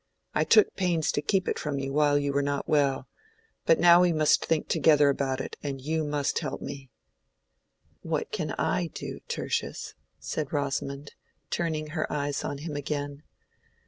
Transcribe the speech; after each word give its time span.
I 0.33 0.45
took 0.45 0.75
pains 0.75 1.11
to 1.11 1.21
keep 1.21 1.47
it 1.47 1.59
from 1.59 1.77
you 1.77 1.93
while 1.93 2.17
you 2.17 2.33
were 2.33 2.41
not 2.41 2.67
well; 2.67 3.07
but 3.67 3.79
now 3.79 4.01
we 4.01 4.11
must 4.11 4.43
think 4.43 4.67
together 4.67 5.09
about 5.09 5.39
it, 5.39 5.57
and 5.61 5.79
you 5.79 6.03
must 6.03 6.39
help 6.39 6.59
me." 6.59 6.89
"What 8.01 8.31
can 8.31 8.55
I 8.57 8.87
do, 8.87 9.19
Tertius?" 9.27 9.93
said 10.17 10.53
Rosamond, 10.53 11.13
turning 11.51 11.89
her 11.91 12.11
eyes 12.11 12.43
on 12.43 12.57
him 12.57 12.75
again. 12.75 13.21